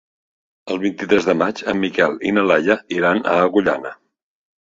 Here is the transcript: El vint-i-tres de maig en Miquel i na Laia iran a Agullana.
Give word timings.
El 0.75 0.77
vint-i-tres 0.83 1.27
de 1.27 1.35
maig 1.41 1.61
en 1.73 1.77
Miquel 1.81 2.15
i 2.29 2.31
na 2.39 2.45
Laia 2.53 2.79
iran 2.97 3.21
a 3.33 3.37
Agullana. 3.43 3.93